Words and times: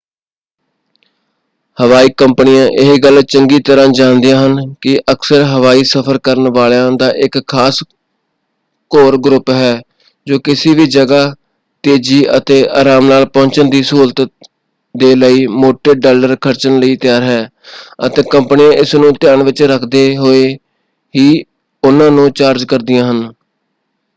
ਹਵਾਈ 1.77 2.09
ਕੰਪਨੀਆਂ 2.17 2.65
ਇਹ 2.81 2.97
ਗੱਲ 3.03 3.21
ਚੰਗੀ 3.23 3.59
ਤਰ੍ਹਾਂ 3.59 3.87
ਜਾਣਦੀਆਂ 3.87 4.37
ਹਨ 4.37 4.73
ਕਿ 4.81 4.97
ਅਕਸਰ 5.11 5.43
ਹਵਾਈ 5.45 5.83
ਸਫ਼ਰ 5.83 6.17
ਕਰਨ 6.19 6.47
ਵਾਲਿਆਂਂ 6.49 6.91
ਦਾ 6.91 7.09
ਇੱਕ 7.25 7.37
ਖਾਸ 7.47 7.83
ਕੋਰ 8.91 9.17
ਗਰੁੱਪ 9.17 9.49
ਹੈ 9.49 9.79
ਜੋ 10.27 10.39
ਕਿਸੇ 10.39 10.73
ਵੀ 10.73 10.85
ਜਗ੍ਹਾ 10.87 11.33
ਤੇਜ਼ੀ 11.83 12.23
ਅਤੇ 12.37 12.63
ਆਰਾਮ 12.71 13.07
ਨਾਲ 13.07 13.25
ਪਹੁੰਚਣ 13.25 13.69
ਦੀ 13.69 13.83
ਸਹੁਲਤ 13.83 14.21
ਦੇ 14.95 15.13
ਲਈ 15.15 15.45
ਮੋਟੇ 15.47 15.93
ਡਾਲਰ 15.95 16.35
ਖਰਚਣ 16.41 16.79
ਲਈ 16.79 16.95
ਤਿਆਰ 16.95 17.23
ਹੈ 17.23 17.49
ਅਤੇ 18.05 18.23
ਕੰਪਨੀਆਂ 18.31 18.71
ਇਸ 18.73 18.95
ਨੂੰ 18.95 19.13
ਧਿਆਨ 19.21 19.43
ਵਿੱਚ 19.43 19.61
ਰੱਖਦੇ 19.63 20.05
ਹੋਏ 20.17 20.47
ਹੀ 21.15 21.43
ਉਹਨਾਂ 21.83 22.11
ਨੂੰ 22.11 22.31
ਚਾਰਜ 22.33 22.63
ਕਰਦੀਆਂ 22.65 23.09
ਹਨ। 23.11 23.31